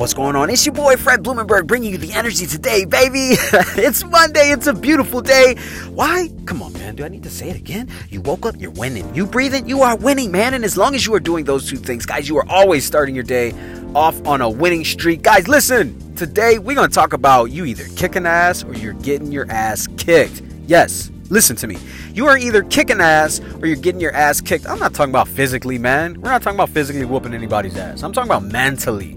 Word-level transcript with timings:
What's 0.00 0.14
going 0.14 0.34
on? 0.34 0.48
It's 0.48 0.64
your 0.64 0.74
boy 0.74 0.96
Fred 0.96 1.22
Blumenberg 1.22 1.66
bringing 1.66 1.92
you 1.92 1.98
the 1.98 2.14
energy 2.14 2.46
today, 2.46 2.86
baby. 2.86 3.18
it's 3.76 4.02
Monday. 4.02 4.48
It's 4.48 4.66
a 4.66 4.72
beautiful 4.72 5.20
day. 5.20 5.56
Why? 5.90 6.30
Come 6.46 6.62
on, 6.62 6.72
man. 6.72 6.94
Do 6.96 7.04
I 7.04 7.08
need 7.08 7.22
to 7.24 7.28
say 7.28 7.50
it 7.50 7.56
again? 7.56 7.86
You 8.08 8.22
woke 8.22 8.46
up, 8.46 8.54
you're 8.58 8.70
winning. 8.70 9.14
You 9.14 9.26
breathing, 9.26 9.68
you 9.68 9.82
are 9.82 9.94
winning, 9.94 10.32
man. 10.32 10.54
And 10.54 10.64
as 10.64 10.78
long 10.78 10.94
as 10.94 11.04
you 11.04 11.12
are 11.16 11.20
doing 11.20 11.44
those 11.44 11.68
two 11.68 11.76
things, 11.76 12.06
guys, 12.06 12.30
you 12.30 12.38
are 12.38 12.48
always 12.48 12.86
starting 12.86 13.14
your 13.14 13.24
day 13.24 13.52
off 13.94 14.26
on 14.26 14.40
a 14.40 14.48
winning 14.48 14.86
streak. 14.86 15.20
Guys, 15.20 15.48
listen. 15.48 15.94
Today 16.16 16.58
we're 16.58 16.76
going 16.76 16.88
to 16.88 16.94
talk 16.94 17.12
about 17.12 17.50
you 17.50 17.66
either 17.66 17.84
kicking 17.94 18.24
ass 18.24 18.64
or 18.64 18.72
you're 18.72 18.94
getting 18.94 19.30
your 19.30 19.50
ass 19.50 19.86
kicked. 19.98 20.40
Yes, 20.66 21.10
Listen 21.30 21.54
to 21.54 21.68
me. 21.68 21.78
You 22.12 22.26
are 22.26 22.36
either 22.36 22.64
kicking 22.64 23.00
ass 23.00 23.40
or 23.60 23.66
you're 23.66 23.76
getting 23.76 24.00
your 24.00 24.12
ass 24.12 24.40
kicked. 24.40 24.66
I'm 24.66 24.80
not 24.80 24.94
talking 24.94 25.12
about 25.12 25.28
physically, 25.28 25.78
man. 25.78 26.20
We're 26.20 26.28
not 26.28 26.42
talking 26.42 26.56
about 26.56 26.70
physically 26.70 27.04
whooping 27.04 27.34
anybody's 27.34 27.76
ass. 27.76 28.02
I'm 28.02 28.12
talking 28.12 28.28
about 28.28 28.42
mentally. 28.42 29.16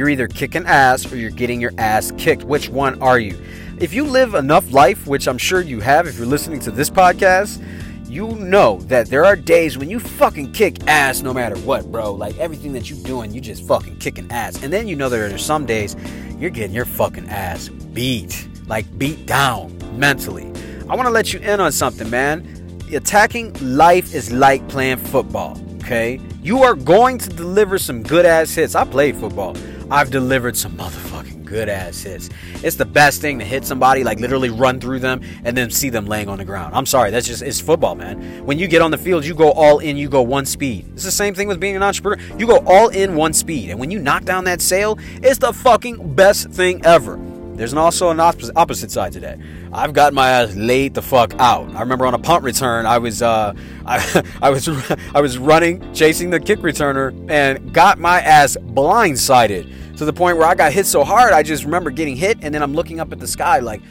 You're 0.00 0.08
either 0.08 0.28
kicking 0.28 0.64
ass 0.64 1.12
or 1.12 1.16
you're 1.16 1.30
getting 1.30 1.60
your 1.60 1.72
ass 1.76 2.10
kicked. 2.16 2.42
Which 2.42 2.70
one 2.70 3.02
are 3.02 3.18
you? 3.18 3.38
If 3.80 3.92
you 3.92 4.04
live 4.04 4.32
enough 4.32 4.72
life, 4.72 5.06
which 5.06 5.28
I'm 5.28 5.36
sure 5.36 5.60
you 5.60 5.80
have 5.80 6.06
if 6.06 6.16
you're 6.16 6.24
listening 6.24 6.58
to 6.60 6.70
this 6.70 6.88
podcast, 6.88 7.62
you 8.08 8.28
know 8.36 8.80
that 8.84 9.08
there 9.08 9.26
are 9.26 9.36
days 9.36 9.76
when 9.76 9.90
you 9.90 10.00
fucking 10.00 10.52
kick 10.52 10.88
ass 10.88 11.20
no 11.20 11.34
matter 11.34 11.58
what, 11.58 11.92
bro. 11.92 12.14
Like 12.14 12.34
everything 12.38 12.72
that 12.72 12.88
you're 12.88 13.04
doing, 13.04 13.30
you 13.30 13.42
just 13.42 13.62
fucking 13.68 13.98
kicking 13.98 14.26
ass. 14.32 14.62
And 14.62 14.72
then 14.72 14.88
you 14.88 14.96
know 14.96 15.10
there 15.10 15.34
are 15.34 15.36
some 15.36 15.66
days 15.66 15.94
you're 16.38 16.48
getting 16.48 16.74
your 16.74 16.86
fucking 16.86 17.28
ass 17.28 17.68
beat. 17.68 18.48
Like 18.68 18.86
beat 18.98 19.26
down 19.26 19.76
mentally. 19.98 20.50
I 20.88 20.94
want 20.96 21.08
to 21.08 21.10
let 21.10 21.34
you 21.34 21.40
in 21.40 21.60
on 21.60 21.72
something, 21.72 22.08
man. 22.08 22.78
Attacking 22.90 23.52
life 23.60 24.14
is 24.14 24.32
like 24.32 24.66
playing 24.66 24.96
football, 24.96 25.60
okay? 25.74 26.18
You 26.42 26.62
are 26.62 26.74
going 26.74 27.18
to 27.18 27.28
deliver 27.28 27.76
some 27.76 28.02
good 28.02 28.24
ass 28.24 28.54
hits. 28.54 28.74
I 28.74 28.84
played 28.86 29.16
football. 29.16 29.54
I've 29.90 30.10
delivered 30.10 30.56
some 30.56 30.76
motherfucking 30.76 31.44
good 31.44 31.68
ass 31.68 32.02
hits. 32.02 32.30
It's 32.62 32.76
the 32.76 32.84
best 32.84 33.20
thing 33.20 33.40
to 33.40 33.44
hit 33.44 33.64
somebody, 33.64 34.04
like 34.04 34.20
literally 34.20 34.50
run 34.50 34.78
through 34.78 35.00
them 35.00 35.20
and 35.42 35.56
then 35.56 35.68
see 35.70 35.90
them 35.90 36.06
laying 36.06 36.28
on 36.28 36.38
the 36.38 36.44
ground. 36.44 36.76
I'm 36.76 36.86
sorry, 36.86 37.10
that's 37.10 37.26
just 37.26 37.42
it's 37.42 37.60
football, 37.60 37.96
man. 37.96 38.46
When 38.46 38.56
you 38.56 38.68
get 38.68 38.82
on 38.82 38.92
the 38.92 38.98
field, 38.98 39.24
you 39.24 39.34
go 39.34 39.50
all 39.50 39.80
in, 39.80 39.96
you 39.96 40.08
go 40.08 40.22
one 40.22 40.46
speed. 40.46 40.88
It's 40.94 41.02
the 41.02 41.10
same 41.10 41.34
thing 41.34 41.48
with 41.48 41.58
being 41.58 41.74
an 41.74 41.82
entrepreneur. 41.82 42.24
You 42.38 42.46
go 42.46 42.58
all 42.66 42.88
in 42.88 43.16
one 43.16 43.32
speed. 43.32 43.70
And 43.70 43.80
when 43.80 43.90
you 43.90 43.98
knock 43.98 44.24
down 44.24 44.44
that 44.44 44.60
sale, 44.60 44.96
it's 45.22 45.38
the 45.38 45.52
fucking 45.52 46.14
best 46.14 46.50
thing 46.50 46.86
ever. 46.86 47.18
There's 47.60 47.74
also 47.74 48.08
an 48.08 48.20
opposite 48.20 48.90
side 48.90 49.12
to 49.12 49.20
that. 49.20 49.38
I've 49.70 49.92
got 49.92 50.14
my 50.14 50.30
ass 50.30 50.56
laid 50.56 50.94
the 50.94 51.02
fuck 51.02 51.34
out. 51.38 51.68
I 51.76 51.80
remember 51.80 52.06
on 52.06 52.14
a 52.14 52.18
punt 52.18 52.42
return, 52.42 52.86
I 52.86 52.96
was 52.96 53.20
uh, 53.20 53.52
I, 53.86 54.24
I 54.40 54.48
was 54.48 54.66
I 55.14 55.20
was 55.20 55.36
running, 55.36 55.92
chasing 55.92 56.30
the 56.30 56.40
kick 56.40 56.60
returner, 56.60 57.12
and 57.30 57.70
got 57.74 57.98
my 57.98 58.22
ass 58.22 58.56
blindsided 58.56 59.98
to 59.98 60.06
the 60.06 60.12
point 60.14 60.38
where 60.38 60.46
I 60.46 60.54
got 60.54 60.72
hit 60.72 60.86
so 60.86 61.04
hard. 61.04 61.34
I 61.34 61.42
just 61.42 61.64
remember 61.64 61.90
getting 61.90 62.16
hit, 62.16 62.38
and 62.40 62.54
then 62.54 62.62
I'm 62.62 62.72
looking 62.72 62.98
up 62.98 63.12
at 63.12 63.20
the 63.20 63.28
sky 63.28 63.58
like, 63.58 63.82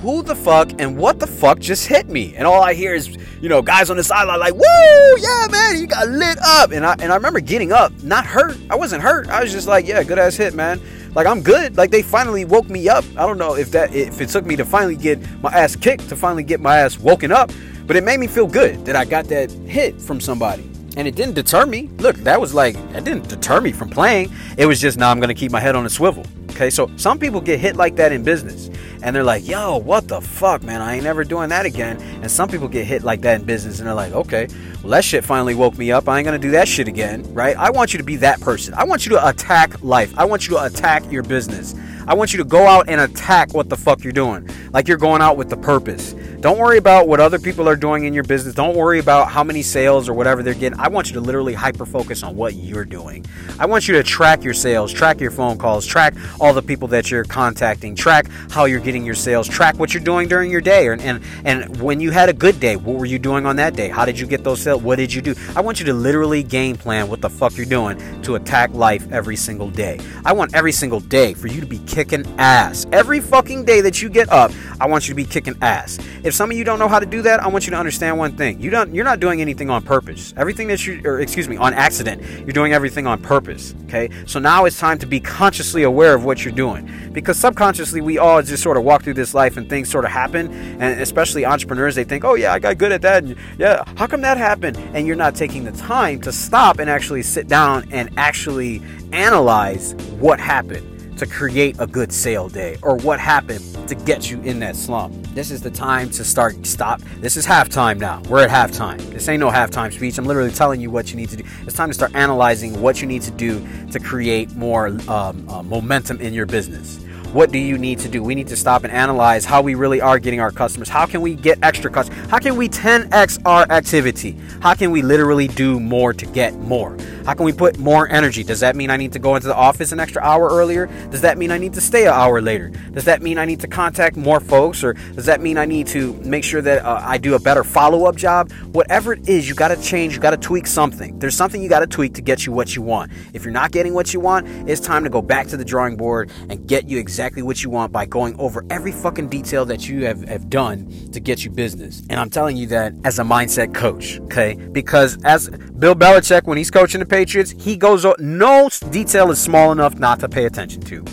who 0.00 0.22
the 0.22 0.34
fuck 0.34 0.70
and 0.78 0.96
what 0.96 1.20
the 1.20 1.26
fuck 1.26 1.58
just 1.58 1.86
hit 1.86 2.08
me? 2.08 2.34
And 2.34 2.46
all 2.46 2.62
I 2.62 2.72
hear 2.72 2.94
is, 2.94 3.18
you 3.42 3.50
know, 3.50 3.60
guys 3.60 3.90
on 3.90 3.98
the 3.98 4.04
sideline 4.04 4.38
like, 4.38 4.54
woo, 4.54 5.16
yeah, 5.18 5.46
man, 5.50 5.78
you 5.78 5.86
got 5.86 6.08
lit 6.08 6.38
up. 6.42 6.72
And 6.72 6.86
I 6.86 6.94
and 7.00 7.12
I 7.12 7.16
remember 7.16 7.40
getting 7.40 7.70
up, 7.70 7.92
not 8.02 8.24
hurt. 8.24 8.56
I 8.70 8.76
wasn't 8.76 9.02
hurt. 9.02 9.28
I 9.28 9.42
was 9.42 9.52
just 9.52 9.68
like, 9.68 9.86
yeah, 9.86 10.02
good 10.02 10.18
ass 10.18 10.36
hit, 10.36 10.54
man. 10.54 10.80
Like 11.14 11.26
I'm 11.26 11.42
good. 11.42 11.76
Like 11.76 11.90
they 11.90 12.02
finally 12.02 12.44
woke 12.44 12.68
me 12.68 12.88
up. 12.88 13.04
I 13.16 13.26
don't 13.26 13.38
know 13.38 13.54
if 13.54 13.70
that 13.70 13.94
if 13.94 14.20
it 14.20 14.28
took 14.28 14.44
me 14.44 14.56
to 14.56 14.64
finally 14.64 14.96
get 14.96 15.20
my 15.42 15.50
ass 15.52 15.76
kicked 15.76 16.08
to 16.08 16.16
finally 16.16 16.42
get 16.42 16.60
my 16.60 16.78
ass 16.78 16.98
woken 16.98 17.30
up, 17.30 17.52
but 17.86 17.96
it 17.96 18.04
made 18.04 18.18
me 18.18 18.26
feel 18.26 18.46
good 18.46 18.84
that 18.86 18.96
I 18.96 19.04
got 19.04 19.26
that 19.26 19.50
hit 19.50 20.00
from 20.00 20.20
somebody. 20.20 20.68
And 20.96 21.08
it 21.08 21.16
didn't 21.16 21.34
deter 21.34 21.66
me. 21.66 21.90
Look, 21.98 22.16
that 22.18 22.40
was 22.40 22.54
like 22.54 22.74
that 22.92 23.04
didn't 23.04 23.28
deter 23.28 23.60
me 23.60 23.72
from 23.72 23.90
playing. 23.90 24.32
It 24.56 24.66
was 24.66 24.80
just 24.80 24.98
now 24.98 25.10
I'm 25.10 25.20
gonna 25.20 25.34
keep 25.34 25.52
my 25.52 25.60
head 25.60 25.76
on 25.76 25.86
a 25.86 25.90
swivel. 25.90 26.26
Okay, 26.50 26.70
so 26.70 26.90
some 26.96 27.18
people 27.18 27.40
get 27.40 27.58
hit 27.58 27.76
like 27.76 27.96
that 27.96 28.12
in 28.12 28.22
business 28.22 28.70
and 29.04 29.14
they're 29.14 29.22
like, 29.22 29.46
yo, 29.46 29.76
what 29.76 30.08
the 30.08 30.22
fuck, 30.22 30.62
man? 30.62 30.80
I 30.80 30.94
ain't 30.94 31.04
never 31.04 31.24
doing 31.24 31.50
that 31.50 31.66
again. 31.66 32.00
And 32.22 32.30
some 32.30 32.48
people 32.48 32.68
get 32.68 32.86
hit 32.86 33.02
like 33.02 33.20
that 33.20 33.40
in 33.40 33.46
business 33.46 33.78
and 33.78 33.86
they're 33.86 33.94
like, 33.94 34.12
okay, 34.12 34.48
well, 34.82 34.92
that 34.92 35.04
shit 35.04 35.24
finally 35.24 35.54
woke 35.54 35.76
me 35.76 35.92
up. 35.92 36.08
I 36.08 36.18
ain't 36.18 36.24
gonna 36.24 36.38
do 36.38 36.52
that 36.52 36.66
shit 36.66 36.88
again, 36.88 37.22
right? 37.34 37.54
I 37.54 37.70
want 37.70 37.92
you 37.92 37.98
to 37.98 38.04
be 38.04 38.16
that 38.16 38.40
person. 38.40 38.72
I 38.72 38.84
want 38.84 39.04
you 39.04 39.10
to 39.10 39.28
attack 39.28 39.82
life. 39.82 40.16
I 40.16 40.24
want 40.24 40.48
you 40.48 40.56
to 40.56 40.64
attack 40.64 41.12
your 41.12 41.22
business. 41.22 41.74
I 42.08 42.14
want 42.14 42.32
you 42.32 42.38
to 42.38 42.44
go 42.44 42.66
out 42.66 42.88
and 42.88 42.98
attack 42.98 43.52
what 43.52 43.68
the 43.68 43.76
fuck 43.76 44.02
you're 44.02 44.12
doing. 44.12 44.48
Like 44.72 44.88
you're 44.88 44.96
going 44.96 45.20
out 45.20 45.36
with 45.36 45.50
the 45.50 45.56
purpose. 45.58 46.14
Don't 46.44 46.58
worry 46.58 46.76
about 46.76 47.08
what 47.08 47.20
other 47.20 47.38
people 47.38 47.70
are 47.70 47.74
doing 47.74 48.04
in 48.04 48.12
your 48.12 48.22
business. 48.22 48.54
Don't 48.54 48.76
worry 48.76 48.98
about 48.98 49.30
how 49.30 49.42
many 49.42 49.62
sales 49.62 50.10
or 50.10 50.12
whatever 50.12 50.42
they're 50.42 50.52
getting. 50.52 50.78
I 50.78 50.88
want 50.88 51.08
you 51.08 51.14
to 51.14 51.20
literally 51.22 51.54
hyper 51.54 51.86
focus 51.86 52.22
on 52.22 52.36
what 52.36 52.52
you're 52.52 52.84
doing. 52.84 53.24
I 53.58 53.64
want 53.64 53.88
you 53.88 53.94
to 53.94 54.02
track 54.02 54.44
your 54.44 54.52
sales, 54.52 54.92
track 54.92 55.22
your 55.22 55.30
phone 55.30 55.56
calls, 55.56 55.86
track 55.86 56.14
all 56.38 56.52
the 56.52 56.60
people 56.60 56.86
that 56.88 57.10
you're 57.10 57.24
contacting, 57.24 57.94
track 57.94 58.28
how 58.50 58.66
you're 58.66 58.80
getting 58.80 59.06
your 59.06 59.14
sales, 59.14 59.48
track 59.48 59.78
what 59.78 59.94
you're 59.94 60.02
doing 60.02 60.28
during 60.28 60.50
your 60.50 60.60
day. 60.60 60.88
And, 60.88 61.00
and, 61.00 61.22
and 61.46 61.80
when 61.80 61.98
you 61.98 62.10
had 62.10 62.28
a 62.28 62.34
good 62.34 62.60
day, 62.60 62.76
what 62.76 62.96
were 62.98 63.06
you 63.06 63.18
doing 63.18 63.46
on 63.46 63.56
that 63.56 63.74
day? 63.74 63.88
How 63.88 64.04
did 64.04 64.18
you 64.18 64.26
get 64.26 64.44
those 64.44 64.60
sales? 64.60 64.82
What 64.82 64.96
did 64.96 65.14
you 65.14 65.22
do? 65.22 65.34
I 65.56 65.62
want 65.62 65.80
you 65.80 65.86
to 65.86 65.94
literally 65.94 66.42
game 66.42 66.76
plan 66.76 67.08
what 67.08 67.22
the 67.22 67.30
fuck 67.30 67.56
you're 67.56 67.64
doing 67.64 67.96
to 68.20 68.34
attack 68.34 68.70
life 68.74 69.10
every 69.10 69.36
single 69.36 69.70
day. 69.70 69.98
I 70.26 70.34
want 70.34 70.54
every 70.54 70.72
single 70.72 71.00
day 71.00 71.32
for 71.32 71.46
you 71.46 71.62
to 71.62 71.66
be 71.66 71.78
kicking 71.86 72.26
ass. 72.36 72.84
Every 72.92 73.20
fucking 73.20 73.64
day 73.64 73.80
that 73.80 74.02
you 74.02 74.10
get 74.10 74.28
up, 74.28 74.52
I 74.78 74.86
want 74.86 75.08
you 75.08 75.12
to 75.12 75.16
be 75.16 75.24
kicking 75.24 75.54
ass. 75.62 75.98
Some 76.34 76.50
of 76.50 76.56
you 76.56 76.64
don't 76.64 76.80
know 76.80 76.88
how 76.88 76.98
to 76.98 77.06
do 77.06 77.22
that, 77.22 77.38
I 77.38 77.46
want 77.46 77.64
you 77.64 77.70
to 77.70 77.76
understand 77.76 78.18
one 78.18 78.36
thing. 78.36 78.60
You 78.60 78.68
don't 78.68 78.92
you're 78.92 79.04
not 79.04 79.20
doing 79.20 79.40
anything 79.40 79.70
on 79.70 79.84
purpose. 79.84 80.34
Everything 80.36 80.66
that 80.66 80.84
you 80.84 81.00
or 81.04 81.20
excuse 81.20 81.48
me, 81.48 81.56
on 81.56 81.72
accident. 81.72 82.22
You're 82.40 82.48
doing 82.48 82.72
everything 82.72 83.06
on 83.06 83.22
purpose. 83.22 83.72
Okay? 83.84 84.10
So 84.26 84.40
now 84.40 84.64
it's 84.64 84.76
time 84.76 84.98
to 84.98 85.06
be 85.06 85.20
consciously 85.20 85.84
aware 85.84 86.12
of 86.12 86.24
what 86.24 86.44
you're 86.44 86.52
doing. 86.52 86.90
Because 87.12 87.38
subconsciously 87.38 88.00
we 88.00 88.18
all 88.18 88.42
just 88.42 88.64
sort 88.64 88.76
of 88.76 88.82
walk 88.82 89.04
through 89.04 89.14
this 89.14 89.32
life 89.32 89.56
and 89.56 89.70
things 89.70 89.88
sort 89.88 90.04
of 90.04 90.10
happen. 90.10 90.52
And 90.80 91.00
especially 91.00 91.46
entrepreneurs, 91.46 91.94
they 91.94 92.02
think, 92.02 92.24
oh 92.24 92.34
yeah, 92.34 92.52
I 92.52 92.58
got 92.58 92.78
good 92.78 92.90
at 92.90 93.02
that. 93.02 93.22
And 93.22 93.36
yeah, 93.56 93.84
how 93.96 94.08
come 94.08 94.22
that 94.22 94.36
happened? 94.36 94.76
And 94.92 95.06
you're 95.06 95.14
not 95.14 95.36
taking 95.36 95.62
the 95.62 95.70
time 95.70 96.20
to 96.22 96.32
stop 96.32 96.80
and 96.80 96.90
actually 96.90 97.22
sit 97.22 97.46
down 97.46 97.86
and 97.92 98.10
actually 98.16 98.82
analyze 99.12 99.94
what 100.18 100.40
happened 100.40 100.93
to 101.16 101.26
create 101.26 101.76
a 101.78 101.86
good 101.86 102.12
sale 102.12 102.48
day 102.48 102.76
or 102.82 102.96
what 102.96 103.20
happened 103.20 103.64
to 103.88 103.94
get 103.94 104.30
you 104.30 104.40
in 104.42 104.58
that 104.60 104.76
slump. 104.76 105.14
This 105.34 105.50
is 105.50 105.60
the 105.60 105.70
time 105.70 106.10
to 106.10 106.24
start 106.24 106.66
stop. 106.66 107.00
This 107.18 107.36
is 107.36 107.46
halftime 107.46 107.98
now. 107.98 108.22
We're 108.28 108.46
at 108.46 108.50
halftime. 108.50 108.98
This 109.10 109.28
ain't 109.28 109.40
no 109.40 109.50
halftime 109.50 109.92
speech. 109.92 110.18
I'm 110.18 110.24
literally 110.24 110.50
telling 110.50 110.80
you 110.80 110.90
what 110.90 111.10
you 111.10 111.16
need 111.16 111.28
to 111.30 111.36
do. 111.36 111.44
It's 111.66 111.76
time 111.76 111.88
to 111.88 111.94
start 111.94 112.14
analyzing 112.14 112.80
what 112.80 113.00
you 113.00 113.06
need 113.06 113.22
to 113.22 113.30
do 113.30 113.66
to 113.92 114.00
create 114.00 114.54
more 114.56 114.88
um, 115.08 115.48
uh, 115.48 115.62
momentum 115.62 116.20
in 116.20 116.34
your 116.34 116.46
business. 116.46 117.04
What 117.34 117.50
do 117.50 117.58
you 117.58 117.78
need 117.78 117.98
to 117.98 118.08
do? 118.08 118.22
We 118.22 118.36
need 118.36 118.46
to 118.46 118.56
stop 118.56 118.84
and 118.84 118.92
analyze 118.92 119.44
how 119.44 119.60
we 119.60 119.74
really 119.74 120.00
are 120.00 120.20
getting 120.20 120.38
our 120.38 120.52
customers. 120.52 120.88
How 120.88 121.04
can 121.04 121.20
we 121.20 121.34
get 121.34 121.58
extra 121.62 121.90
customers? 121.90 122.30
How 122.30 122.38
can 122.38 122.54
we 122.54 122.68
10x 122.68 123.42
our 123.44 123.68
activity? 123.72 124.38
How 124.60 124.74
can 124.74 124.92
we 124.92 125.02
literally 125.02 125.48
do 125.48 125.80
more 125.80 126.12
to 126.12 126.26
get 126.26 126.54
more? 126.54 126.96
How 127.24 127.32
can 127.32 127.46
we 127.46 127.52
put 127.52 127.78
more 127.78 128.06
energy? 128.10 128.44
Does 128.44 128.60
that 128.60 128.76
mean 128.76 128.90
I 128.90 128.98
need 128.98 129.14
to 129.14 129.18
go 129.18 129.34
into 129.34 129.48
the 129.48 129.54
office 129.54 129.92
an 129.92 130.00
extra 130.00 130.22
hour 130.22 130.48
earlier? 130.50 130.86
Does 131.10 131.22
that 131.22 131.38
mean 131.38 131.50
I 131.50 131.56
need 131.56 131.72
to 131.74 131.80
stay 131.80 132.06
an 132.06 132.12
hour 132.12 132.42
later? 132.42 132.68
Does 132.68 133.06
that 133.06 133.22
mean 133.22 133.38
I 133.38 133.46
need 133.46 133.60
to 133.60 133.66
contact 133.66 134.16
more 134.16 134.40
folks? 134.40 134.84
Or 134.84 134.92
does 134.92 135.24
that 135.24 135.40
mean 135.40 135.56
I 135.56 135.64
need 135.64 135.86
to 135.88 136.12
make 136.24 136.44
sure 136.44 136.60
that 136.60 136.84
uh, 136.84 137.00
I 137.02 137.16
do 137.16 137.34
a 137.34 137.38
better 137.38 137.64
follow 137.64 138.04
up 138.04 138.16
job? 138.16 138.52
Whatever 138.72 139.14
it 139.14 139.26
is, 139.26 139.48
you 139.48 139.54
got 139.54 139.68
to 139.68 139.80
change, 139.80 140.14
you 140.14 140.20
got 140.20 140.32
to 140.32 140.36
tweak 140.36 140.66
something. 140.66 141.18
There's 141.18 141.34
something 141.34 141.62
you 141.62 141.70
got 141.70 141.80
to 141.80 141.86
tweak 141.86 142.12
to 142.14 142.22
get 142.22 142.44
you 142.44 142.52
what 142.52 142.76
you 142.76 142.82
want. 142.82 143.10
If 143.32 143.44
you're 143.44 143.52
not 143.52 143.72
getting 143.72 143.94
what 143.94 144.12
you 144.12 144.20
want, 144.20 144.46
it's 144.68 144.80
time 144.80 145.04
to 145.04 145.10
go 145.10 145.22
back 145.22 145.46
to 145.48 145.56
the 145.56 145.64
drawing 145.64 145.96
board 145.96 146.30
and 146.50 146.66
get 146.66 146.88
you 146.88 146.98
exactly 146.98 147.40
what 147.40 147.64
you 147.64 147.70
want 147.70 147.90
by 147.90 148.04
going 148.04 148.38
over 148.38 148.66
every 148.68 148.92
fucking 148.92 149.28
detail 149.28 149.64
that 149.64 149.88
you 149.88 150.04
have, 150.04 150.28
have 150.28 150.50
done 150.50 150.90
to 151.12 151.20
get 151.20 151.42
you 151.42 151.50
business. 151.50 152.02
And 152.10 152.20
I'm 152.20 152.28
telling 152.28 152.58
you 152.58 152.66
that 152.66 152.92
as 153.04 153.18
a 153.18 153.22
mindset 153.22 153.74
coach, 153.74 154.20
okay? 154.20 154.54
Because 154.54 155.16
as 155.24 155.48
Bill 155.48 155.94
Belichick, 155.94 156.44
when 156.44 156.58
he's 156.58 156.70
coaching 156.70 157.00
the 157.00 157.06
Patriots, 157.14 157.54
he 157.60 157.76
goes, 157.76 158.04
no 158.18 158.68
detail 158.90 159.30
is 159.30 159.40
small 159.40 159.70
enough 159.70 160.00
not 160.00 160.18
to 160.18 160.28
pay 160.28 160.46
attention 160.46 160.82
to. 160.82 161.04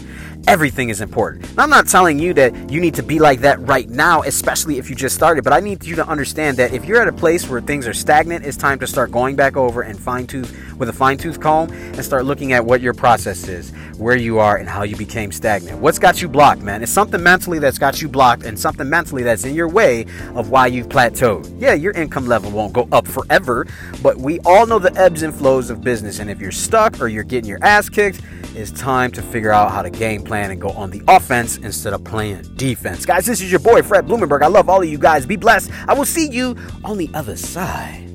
Everything 0.47 0.90
is 0.90 1.02
important. 1.02 1.49
And 1.52 1.59
I'm 1.59 1.70
not 1.70 1.88
telling 1.88 2.20
you 2.20 2.34
that 2.34 2.70
you 2.70 2.82
need 2.82 2.96
to 2.96 3.03
be 3.03 3.20
like 3.20 3.41
that 3.41 3.59
right 3.61 3.88
now, 3.90 4.23
especially 4.23 4.78
if 4.78 4.90
you 4.90 4.96
just 4.96 5.16
started, 5.16 5.43
but 5.43 5.53
I 5.53 5.59
need 5.59 5.85
you 5.85 5.96
to 5.96 6.08
understand 6.08 6.58
that 6.58 6.73
if 6.73 6.85
you're 6.85 7.02
at 7.02 7.08
a 7.08 7.14
place 7.14 7.47
where 7.47 7.61
things 7.61 7.88
are 7.88 7.93
stagnant, 7.93 8.46
it's 8.46 8.58
time 8.58 8.79
to 8.79 8.88
start 8.88 9.11
going 9.11 9.35
back 9.35 9.55
over 9.55 9.82
and 9.82 9.99
fine 9.99 10.28
tooth 10.28 10.58
with 10.78 10.90
a 10.90 10.93
fine 10.93 11.17
tooth 11.17 11.40
comb 11.40 11.72
and 11.72 12.03
start 12.03 12.26
looking 12.26 12.53
at 12.53 12.66
what 12.66 12.82
your 12.82 12.93
process 12.93 13.47
is, 13.47 13.72
where 13.97 14.17
you 14.17 14.40
are, 14.40 14.58
and 14.58 14.67
how 14.67 14.84
you 14.84 14.96
became 14.96 15.32
stagnant. 15.32 15.79
What's 15.79 15.99
got 15.99 16.22
you 16.22 16.28
blocked, 16.28 16.61
man? 16.61 16.82
It's 16.82 16.91
something 16.91 17.22
mentally 17.22 17.59
that's 17.59 17.78
got 17.78 18.02
you 18.02 18.09
blocked 18.09 18.44
and 18.44 18.59
something 18.59 18.90
mentally 18.90 19.23
that's 19.23 19.46
in 19.46 19.53
your 19.53 19.67
way 19.67 20.05
of 20.34 20.49
why 20.49 20.67
you've 20.67 20.90
plateaued. 20.90 21.53
Yeah, 21.59 21.73
your 21.73 21.91
income 21.94 22.26
level 22.26 22.49
won't 22.52 22.73
go 22.73 22.87
up 22.91 23.08
forever, 23.08 23.67
but 24.02 24.17
we 24.17 24.40
all 24.40 24.66
know 24.66 24.79
the 24.79 24.94
ebbs 24.99 25.22
and 25.22 25.34
flows 25.34 25.70
of 25.70 25.84
business. 25.84 26.20
And 26.20 26.29
if 26.29 26.41
you're 26.41 26.52
stuck 26.52 26.99
or 26.99 27.08
you're 27.08 27.23
getting 27.23 27.49
your 27.49 27.64
ass 27.64 27.87
kicked, 27.87 28.22
it's 28.56 28.72
time 28.72 29.12
to 29.12 29.22
figure 29.22 29.52
out 29.52 29.72
how 29.72 29.82
to 29.82 29.90
game 29.90 30.24
plan 30.24 30.52
and 30.52 30.59
go 30.59 30.70
on 30.72 30.90
the 30.90 31.02
offense 31.08 31.58
instead 31.58 31.94
of 31.94 32.03
playing 32.03 32.42
defense. 32.56 33.06
Guys, 33.06 33.26
this 33.26 33.42
is 33.42 33.52
your 33.52 33.59
boy, 33.59 33.82
Fred 33.82 34.06
Blumenberg. 34.06 34.42
I 34.42 34.48
love 34.48 34.70
all 34.70 34.82
of 34.82 34.90
you 34.90 34.98
guys. 34.98 35.26
Be 35.26 35.38
blessed. 35.38 35.72
I 35.88 35.94
will 35.94 36.06
see 36.06 36.28
you 36.30 36.56
on 36.84 36.98
the 36.98 37.09
other 37.14 37.38
side. 37.38 38.10